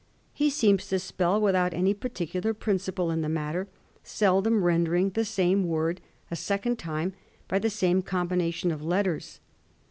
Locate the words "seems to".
0.49-0.97